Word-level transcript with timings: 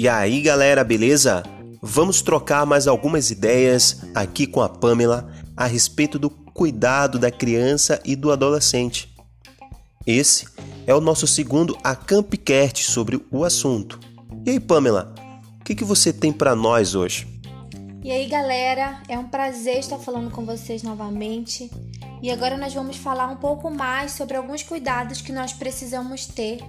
E 0.00 0.06
aí, 0.06 0.40
galera, 0.42 0.84
beleza? 0.84 1.42
Vamos 1.82 2.22
trocar 2.22 2.64
mais 2.64 2.86
algumas 2.86 3.32
ideias 3.32 4.04
aqui 4.14 4.46
com 4.46 4.60
a 4.60 4.68
Pamela 4.68 5.28
a 5.56 5.66
respeito 5.66 6.20
do 6.20 6.30
cuidado 6.30 7.18
da 7.18 7.32
criança 7.32 8.00
e 8.04 8.14
do 8.14 8.30
adolescente. 8.30 9.12
Esse 10.06 10.46
é 10.86 10.94
o 10.94 11.00
nosso 11.00 11.26
segundo 11.26 11.76
Acampcast 11.82 12.84
sobre 12.84 13.20
o 13.28 13.42
assunto. 13.42 13.98
E 14.46 14.50
aí, 14.50 14.60
Pamela, 14.60 15.12
o 15.60 15.64
que, 15.64 15.74
que 15.74 15.82
você 15.82 16.12
tem 16.12 16.32
para 16.32 16.54
nós 16.54 16.94
hoje? 16.94 17.26
E 18.00 18.12
aí, 18.12 18.28
galera, 18.28 19.02
é 19.08 19.18
um 19.18 19.26
prazer 19.26 19.80
estar 19.80 19.98
falando 19.98 20.30
com 20.30 20.46
vocês 20.46 20.84
novamente. 20.84 21.68
E 22.22 22.30
agora 22.30 22.56
nós 22.56 22.72
vamos 22.72 22.96
falar 22.96 23.26
um 23.26 23.36
pouco 23.36 23.68
mais 23.68 24.12
sobre 24.12 24.36
alguns 24.36 24.62
cuidados 24.62 25.20
que 25.20 25.32
nós 25.32 25.52
precisamos 25.52 26.24
ter, 26.24 26.60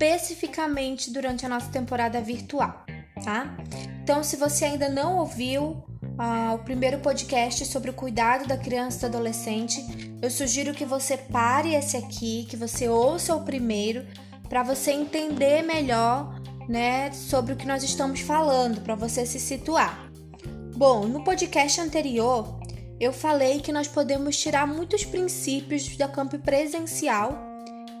especificamente 0.00 1.10
durante 1.10 1.44
a 1.44 1.48
nossa 1.48 1.70
temporada 1.70 2.20
virtual, 2.22 2.86
tá? 3.22 3.54
Então, 4.02 4.24
se 4.24 4.34
você 4.34 4.64
ainda 4.64 4.88
não 4.88 5.18
ouviu 5.18 5.84
uh, 6.02 6.54
o 6.54 6.58
primeiro 6.60 7.00
podcast 7.00 7.66
sobre 7.66 7.90
o 7.90 7.92
cuidado 7.92 8.48
da 8.48 8.56
criança 8.56 9.06
e 9.06 9.10
do 9.10 9.16
adolescente, 9.16 9.84
eu 10.22 10.30
sugiro 10.30 10.72
que 10.72 10.86
você 10.86 11.18
pare 11.18 11.74
esse 11.74 11.98
aqui, 11.98 12.46
que 12.48 12.56
você 12.56 12.88
ouça 12.88 13.36
o 13.36 13.44
primeiro, 13.44 14.06
para 14.48 14.62
você 14.62 14.90
entender 14.90 15.62
melhor, 15.62 16.40
né, 16.66 17.12
sobre 17.12 17.52
o 17.52 17.56
que 17.56 17.66
nós 17.66 17.82
estamos 17.82 18.20
falando, 18.20 18.80
para 18.80 18.94
você 18.94 19.26
se 19.26 19.38
situar. 19.38 20.10
Bom, 20.74 21.06
no 21.06 21.22
podcast 21.22 21.78
anterior 21.78 22.58
eu 22.98 23.12
falei 23.12 23.60
que 23.60 23.72
nós 23.72 23.88
podemos 23.88 24.38
tirar 24.38 24.66
muitos 24.66 25.04
princípios 25.04 25.88
do 25.88 26.08
campo 26.08 26.38
presencial 26.38 27.49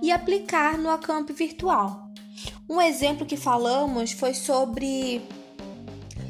e 0.02 0.10
aplicar 0.10 0.78
no 0.78 0.90
acamp 0.90 1.30
virtual. 1.30 2.10
Um 2.68 2.80
exemplo 2.80 3.26
que 3.26 3.36
falamos 3.36 4.12
foi 4.12 4.34
sobre 4.34 5.22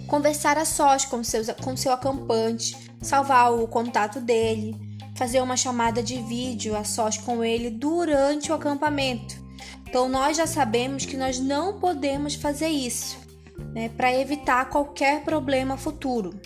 conversar 0.06 0.58
a 0.58 0.64
sós 0.64 1.04
com, 1.04 1.22
seus, 1.22 1.48
com 1.62 1.76
seu 1.76 1.92
acampante, 1.92 2.76
salvar 3.00 3.52
o 3.52 3.68
contato 3.68 4.20
dele, 4.20 4.74
fazer 5.16 5.40
uma 5.40 5.56
chamada 5.56 6.02
de 6.02 6.20
vídeo 6.22 6.76
a 6.76 6.82
sós 6.82 7.16
com 7.16 7.44
ele 7.44 7.70
durante 7.70 8.50
o 8.50 8.54
acampamento. 8.54 9.36
Então 9.88 10.08
nós 10.08 10.36
já 10.36 10.46
sabemos 10.46 11.04
que 11.04 11.16
nós 11.16 11.38
não 11.38 11.78
podemos 11.78 12.34
fazer 12.34 12.68
isso 12.68 13.18
né, 13.72 13.88
para 13.90 14.12
evitar 14.12 14.68
qualquer 14.68 15.22
problema 15.22 15.76
futuro. 15.76 16.38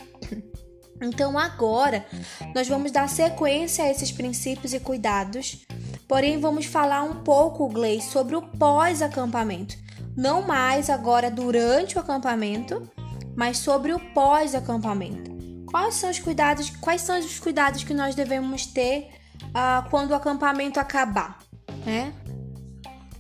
Então, 1.02 1.38
agora, 1.38 2.06
nós 2.54 2.68
vamos 2.68 2.90
dar 2.90 3.08
sequência 3.08 3.84
a 3.84 3.90
esses 3.90 4.12
princípios 4.12 4.72
e 4.72 4.80
cuidados, 4.80 5.66
porém, 6.08 6.41
vamos 6.41 6.66
falar 6.66 7.02
um 7.02 7.22
pouco, 7.22 7.69
Glei, 7.69 8.00
sobre 8.00 8.36
o 8.36 8.42
pós-acampamento. 8.42 9.77
Não 10.16 10.42
mais 10.42 10.88
agora 10.88 11.30
durante 11.30 11.96
o 11.96 12.00
acampamento, 12.00 12.88
mas 13.36 13.58
sobre 13.58 13.92
o 13.92 13.98
pós-acampamento. 13.98 15.34
Quais 15.66 15.94
são 15.96 16.11
os 16.11 16.19
cuidados? 16.19 16.70
Quais 16.70 17.00
são 17.00 17.19
os 17.19 17.38
cuidados 17.41 17.83
que 17.83 17.92
nós 17.92 18.14
devemos 18.14 18.66
ter 18.66 19.08
uh, 19.46 19.88
quando 19.91 20.11
o 20.12 20.14
acampamento 20.14 20.78
acabar, 20.78 21.38
né? 21.84 22.12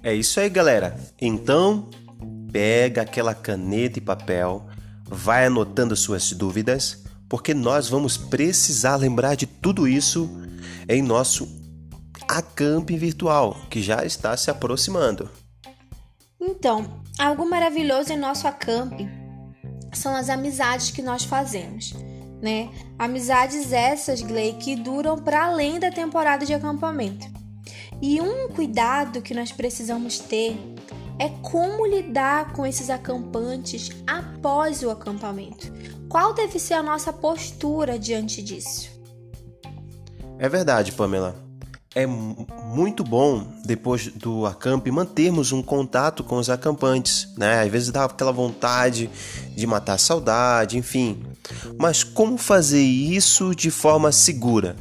É 0.02 0.14
isso 0.14 0.38
aí, 0.38 0.48
galera. 0.48 0.96
Então, 1.20 1.88
pega 2.52 3.02
aquela 3.02 3.34
caneta 3.34 3.98
e 3.98 4.02
papel, 4.02 4.66
vai 5.04 5.46
anotando 5.46 5.96
suas 5.96 6.30
dúvidas, 6.32 7.02
porque 7.28 7.54
nós 7.54 7.88
vamos 7.88 8.16
precisar 8.16 8.96
lembrar 8.96 9.34
de 9.34 9.46
tudo 9.46 9.88
isso 9.88 10.30
em 10.88 11.02
nosso 11.02 11.63
acamp 12.28 12.90
virtual, 12.90 13.56
que 13.70 13.82
já 13.82 14.04
está 14.04 14.36
se 14.36 14.50
aproximando. 14.50 15.28
Então, 16.40 17.02
algo 17.18 17.48
maravilhoso 17.48 18.12
em 18.12 18.18
nosso 18.18 18.46
acamp 18.46 18.92
são 19.92 20.14
as 20.14 20.28
amizades 20.28 20.90
que 20.90 21.00
nós 21.00 21.24
fazemos, 21.24 21.94
né? 22.42 22.70
Amizades 22.98 23.72
essas, 23.72 24.20
Glei, 24.20 24.54
que 24.54 24.76
duram 24.76 25.16
para 25.16 25.46
além 25.46 25.78
da 25.78 25.90
temporada 25.90 26.44
de 26.44 26.52
acampamento. 26.52 27.26
E 28.02 28.20
um 28.20 28.48
cuidado 28.48 29.22
que 29.22 29.34
nós 29.34 29.52
precisamos 29.52 30.18
ter 30.18 30.56
é 31.18 31.28
como 31.42 31.86
lidar 31.86 32.52
com 32.52 32.66
esses 32.66 32.90
acampantes 32.90 33.90
após 34.06 34.82
o 34.82 34.90
acampamento. 34.90 35.72
Qual 36.08 36.34
deve 36.34 36.58
ser 36.58 36.74
a 36.74 36.82
nossa 36.82 37.12
postura 37.12 37.98
diante 37.98 38.42
disso? 38.42 38.90
É 40.38 40.48
verdade, 40.48 40.92
Pamela. 40.92 41.44
É 41.94 42.06
muito 42.06 43.04
bom, 43.04 43.46
depois 43.64 44.08
do 44.08 44.46
acamp, 44.46 44.86
mantermos 44.88 45.52
um 45.52 45.62
contato 45.62 46.24
com 46.24 46.36
os 46.36 46.50
acampantes, 46.50 47.28
né? 47.36 47.62
Às 47.62 47.70
vezes 47.70 47.90
dá 47.90 48.04
aquela 48.04 48.32
vontade 48.32 49.08
de 49.54 49.66
matar 49.66 49.94
a 49.94 49.98
saudade, 49.98 50.76
enfim. 50.76 51.22
Mas 51.78 52.02
como 52.02 52.36
fazer 52.36 52.82
isso 52.82 53.54
de 53.54 53.70
forma 53.70 54.10
segura? 54.10 54.74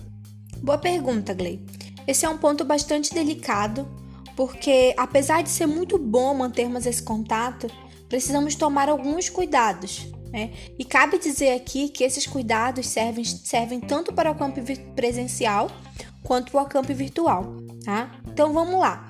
Boa 0.58 0.78
pergunta, 0.78 1.34
Glei. 1.34 1.64
Esse 2.08 2.26
é 2.26 2.30
um 2.30 2.38
ponto 2.38 2.66
bastante 2.66 3.14
delicado 3.14 3.88
porque 4.36 4.94
apesar 4.98 5.44
de 5.44 5.50
ser 5.50 5.68
muito 5.68 5.98
bom 5.98 6.34
mantermos 6.34 6.86
esse 6.86 7.02
contato, 7.02 7.68
precisamos 8.10 8.56
tomar 8.56 8.90
alguns 8.90 9.30
cuidados. 9.30 10.08
Né? 10.32 10.52
E 10.80 10.84
cabe 10.84 11.20
dizer 11.20 11.52
aqui 11.52 11.90
que 11.90 12.04
esses 12.04 12.26
cuidados 12.26 12.88
servem, 12.88 13.24
servem 13.24 13.80
tanto 13.80 14.12
para 14.12 14.32
o 14.32 14.36
campo 14.36 14.60
presencial 14.96 15.70
quanto 16.24 16.58
o 16.58 16.66
campo 16.66 16.94
virtual. 16.94 17.56
Tá? 17.84 18.12
Então 18.28 18.54
vamos 18.54 18.80
lá. 18.80 19.10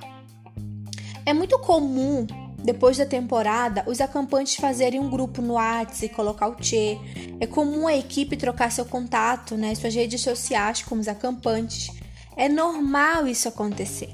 É 1.25 1.33
muito 1.33 1.57
comum, 1.59 2.27
depois 2.63 2.97
da 2.97 3.05
temporada, 3.05 3.83
os 3.87 4.01
acampantes 4.01 4.55
fazerem 4.55 4.99
um 4.99 5.09
grupo 5.09 5.41
no 5.41 5.53
WhatsApp 5.53 6.05
e 6.05 6.09
colocar 6.09 6.47
o 6.47 6.55
Tchê. 6.55 6.97
É 7.39 7.47
comum 7.47 7.87
a 7.87 7.95
equipe 7.95 8.35
trocar 8.35 8.71
seu 8.71 8.85
contato, 8.85 9.55
né, 9.55 9.73
suas 9.75 9.93
redes 9.93 10.21
sociais 10.21 10.81
com 10.81 10.95
os 10.95 11.07
acampantes. 11.07 11.89
É 12.35 12.49
normal 12.49 13.27
isso 13.27 13.47
acontecer. 13.47 14.13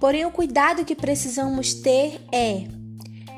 Porém, 0.00 0.24
o 0.24 0.30
cuidado 0.30 0.84
que 0.84 0.94
precisamos 0.94 1.74
ter 1.74 2.20
é: 2.32 2.66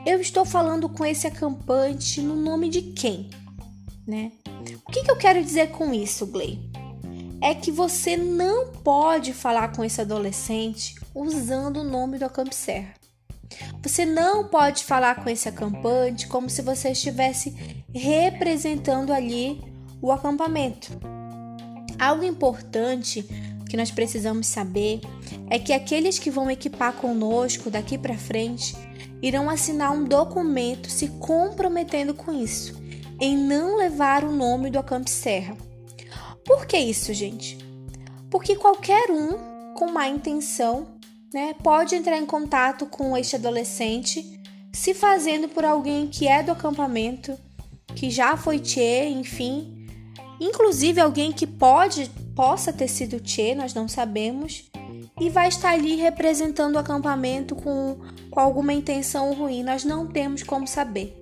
eu 0.06 0.20
estou 0.20 0.44
falando 0.44 0.88
com 0.88 1.04
esse 1.04 1.26
acampante 1.26 2.20
no 2.20 2.36
nome 2.36 2.68
de 2.68 2.82
quem? 2.82 3.28
Né? 4.06 4.32
O 4.86 4.90
que, 4.90 5.02
que 5.02 5.10
eu 5.10 5.16
quero 5.16 5.42
dizer 5.42 5.70
com 5.70 5.92
isso, 5.92 6.26
Gley? 6.26 6.71
É 7.42 7.54
que 7.54 7.72
você 7.72 8.16
não 8.16 8.68
pode 8.68 9.32
falar 9.32 9.72
com 9.72 9.84
esse 9.84 10.00
adolescente 10.00 10.94
usando 11.12 11.78
o 11.78 11.84
nome 11.84 12.16
do 12.16 12.24
Acamp 12.24 12.52
Serra. 12.52 12.94
Você 13.82 14.06
não 14.06 14.46
pode 14.46 14.84
falar 14.84 15.16
com 15.16 15.28
esse 15.28 15.48
acampante 15.48 16.28
como 16.28 16.48
se 16.48 16.62
você 16.62 16.90
estivesse 16.90 17.50
representando 17.92 19.12
ali 19.12 19.60
o 20.00 20.12
acampamento. 20.12 20.92
Algo 21.98 22.22
importante 22.22 23.22
que 23.68 23.76
nós 23.76 23.90
precisamos 23.90 24.46
saber 24.46 25.00
é 25.50 25.58
que 25.58 25.72
aqueles 25.72 26.20
que 26.20 26.30
vão 26.30 26.48
equipar 26.48 26.92
conosco 26.92 27.70
daqui 27.70 27.98
para 27.98 28.16
frente 28.16 28.76
irão 29.20 29.50
assinar 29.50 29.90
um 29.92 30.04
documento 30.04 30.88
se 30.88 31.08
comprometendo 31.08 32.14
com 32.14 32.32
isso, 32.32 32.80
em 33.20 33.36
não 33.36 33.76
levar 33.76 34.24
o 34.24 34.30
nome 34.32 34.70
do 34.70 34.78
Acamp 34.78 35.08
Serra. 35.08 35.56
Por 36.52 36.66
que 36.66 36.76
isso, 36.76 37.14
gente? 37.14 37.56
Porque 38.30 38.56
qualquer 38.56 39.10
um 39.10 39.72
com 39.72 39.90
má 39.90 40.06
intenção 40.06 40.86
né, 41.32 41.54
pode 41.62 41.94
entrar 41.94 42.18
em 42.18 42.26
contato 42.26 42.84
com 42.84 43.16
este 43.16 43.36
adolescente, 43.36 44.38
se 44.70 44.92
fazendo 44.92 45.48
por 45.48 45.64
alguém 45.64 46.08
que 46.08 46.28
é 46.28 46.42
do 46.42 46.52
acampamento, 46.52 47.38
que 47.96 48.10
já 48.10 48.36
foi 48.36 48.58
tchê, 48.58 49.08
enfim, 49.08 49.88
inclusive 50.38 51.00
alguém 51.00 51.32
que 51.32 51.46
pode 51.46 52.10
possa 52.36 52.70
ter 52.70 52.88
sido 52.88 53.18
Tchê, 53.18 53.54
nós 53.54 53.72
não 53.72 53.88
sabemos, 53.88 54.70
e 55.18 55.30
vai 55.30 55.48
estar 55.48 55.70
ali 55.70 55.96
representando 55.96 56.74
o 56.74 56.78
acampamento 56.78 57.54
com, 57.54 57.98
com 58.30 58.40
alguma 58.40 58.74
intenção 58.74 59.32
ruim, 59.32 59.62
nós 59.62 59.84
não 59.84 60.06
temos 60.06 60.42
como 60.42 60.66
saber. 60.66 61.21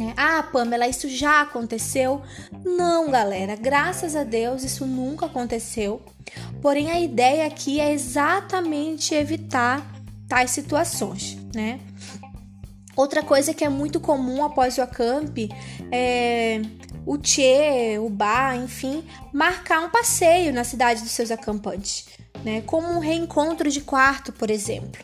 É, 0.00 0.14
ah, 0.16 0.42
Pamela, 0.42 0.88
isso 0.88 1.08
já 1.08 1.42
aconteceu? 1.42 2.22
Não, 2.64 3.10
galera, 3.10 3.56
graças 3.56 4.16
a 4.16 4.24
Deus 4.24 4.64
isso 4.64 4.86
nunca 4.86 5.26
aconteceu. 5.26 6.02
Porém, 6.62 6.90
a 6.90 7.00
ideia 7.00 7.46
aqui 7.46 7.78
é 7.78 7.92
exatamente 7.92 9.14
evitar 9.14 9.86
tais 10.28 10.50
situações, 10.50 11.36
né? 11.54 11.80
Outra 12.96 13.22
coisa 13.22 13.54
que 13.54 13.64
é 13.64 13.68
muito 13.68 13.98
comum 14.00 14.44
após 14.44 14.76
o 14.78 14.82
acamp 14.82 15.36
é 15.90 16.60
o 17.06 17.18
Tchê, 17.18 17.98
o 17.98 18.08
Bar, 18.08 18.56
enfim, 18.56 19.04
marcar 19.32 19.80
um 19.80 19.90
passeio 19.90 20.52
na 20.52 20.62
cidade 20.62 21.02
dos 21.02 21.10
seus 21.10 21.30
acampantes, 21.30 22.06
né? 22.44 22.62
como 22.62 22.88
um 22.88 22.98
reencontro 22.98 23.70
de 23.70 23.80
quarto, 23.80 24.32
por 24.32 24.50
exemplo. 24.50 25.02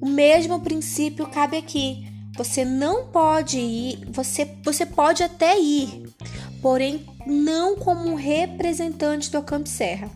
O 0.00 0.08
mesmo 0.08 0.60
princípio 0.60 1.26
cabe 1.28 1.56
aqui. 1.56 2.06
Você 2.40 2.64
não 2.64 3.04
pode 3.04 3.58
ir, 3.58 4.08
você, 4.10 4.50
você 4.64 4.86
pode 4.86 5.22
até 5.22 5.60
ir, 5.60 6.10
porém 6.62 7.06
não 7.26 7.76
como 7.76 8.08
um 8.08 8.14
representante 8.14 9.30
do 9.30 9.36
Acamp 9.36 9.66
Serra. 9.66 10.10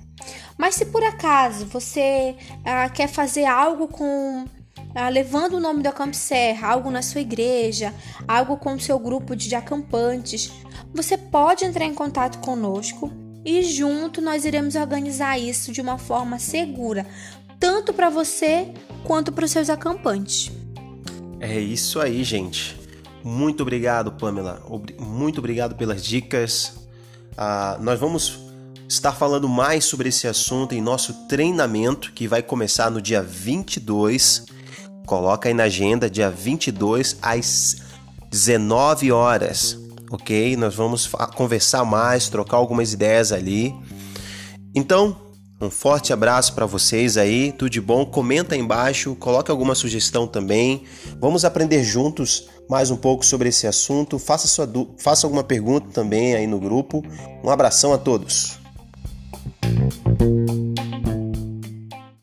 Mas 0.56 0.74
se 0.74 0.86
por 0.86 1.04
acaso 1.04 1.66
você 1.66 2.34
ah, 2.64 2.88
quer 2.88 3.08
fazer 3.08 3.44
algo 3.44 3.88
com 3.88 4.46
ah, 4.94 5.10
levando 5.10 5.58
o 5.58 5.60
nome 5.60 5.82
da 5.82 5.92
Camp 5.92 6.14
Serra, 6.14 6.68
algo 6.68 6.90
na 6.90 7.02
sua 7.02 7.20
igreja, 7.20 7.92
algo 8.26 8.56
com 8.56 8.72
o 8.72 8.80
seu 8.80 8.98
grupo 8.98 9.36
de 9.36 9.54
acampantes, 9.54 10.50
você 10.94 11.18
pode 11.18 11.66
entrar 11.66 11.84
em 11.84 11.92
contato 11.92 12.38
conosco 12.38 13.12
e 13.44 13.62
junto 13.62 14.22
nós 14.22 14.46
iremos 14.46 14.76
organizar 14.76 15.38
isso 15.38 15.72
de 15.72 15.82
uma 15.82 15.98
forma 15.98 16.38
segura, 16.38 17.06
tanto 17.60 17.92
para 17.92 18.08
você 18.08 18.72
quanto 19.04 19.30
para 19.30 19.44
os 19.44 19.50
seus 19.50 19.68
acampantes. 19.68 20.63
É 21.46 21.61
isso 21.61 22.00
aí, 22.00 22.25
gente. 22.25 22.75
Muito 23.23 23.61
obrigado, 23.61 24.12
Pamela. 24.12 24.62
Muito 24.99 25.41
obrigado 25.41 25.75
pelas 25.75 26.02
dicas. 26.02 26.73
Ah, 27.37 27.76
nós 27.82 28.00
vamos 28.00 28.38
estar 28.88 29.12
falando 29.12 29.46
mais 29.46 29.85
sobre 29.85 30.08
esse 30.08 30.26
assunto 30.26 30.75
em 30.75 30.81
nosso 30.81 31.12
treinamento 31.29 32.12
que 32.12 32.26
vai 32.26 32.43
começar 32.43 32.91
no 32.91 32.99
dia 32.99 33.23
22. 33.23 34.46
Coloca 35.05 35.46
aí 35.46 35.52
na 35.52 35.64
agenda, 35.64 36.08
dia 36.08 36.31
22 36.31 37.19
às 37.20 37.76
19 38.31 39.12
horas, 39.12 39.79
ok? 40.11 40.56
Nós 40.56 40.75
vamos 40.75 41.11
conversar 41.35 41.85
mais, 41.85 42.31
trocar 42.31 42.56
algumas 42.56 42.94
ideias 42.94 43.32
ali. 43.32 43.75
Então, 44.75 45.14
um 45.64 45.70
forte 45.70 46.12
abraço 46.12 46.55
para 46.55 46.66
vocês 46.66 47.16
aí, 47.16 47.52
tudo 47.52 47.70
de 47.70 47.81
bom. 47.81 48.05
Comenta 48.05 48.55
aí 48.55 48.61
embaixo, 48.61 49.14
coloque 49.16 49.50
alguma 49.50 49.75
sugestão 49.75 50.26
também. 50.26 50.84
Vamos 51.20 51.44
aprender 51.44 51.82
juntos 51.82 52.49
mais 52.69 52.90
um 52.90 52.96
pouco 52.96 53.25
sobre 53.25 53.49
esse 53.49 53.66
assunto. 53.66 54.19
Faça, 54.19 54.46
sua, 54.46 54.69
faça 54.99 55.26
alguma 55.26 55.44
pergunta 55.44 55.88
também 55.93 56.34
aí 56.34 56.46
no 56.46 56.58
grupo. 56.58 57.02
Um 57.43 57.50
abração 57.50 57.93
a 57.93 57.99
todos. 57.99 58.63